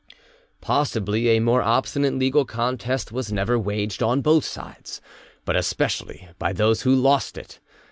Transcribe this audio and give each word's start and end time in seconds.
Possibly 0.61 1.27
a 1.29 1.39
more 1.39 1.61
obstinate 1.61 2.15
legal 2.15 2.43
contest 2.43 3.11
was 3.11 3.31
never 3.31 3.59
waged, 3.59 4.01
on 4.01 4.21
both 4.23 4.45
sides, 4.45 4.99
but 5.45 5.55
especially 5.55 6.27
by 6.39 6.53
those 6.53 6.81
who 6.81 6.95
lost 6.95 7.37
it. 7.37 7.59